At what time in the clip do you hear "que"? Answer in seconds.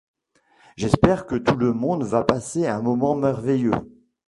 1.27-1.35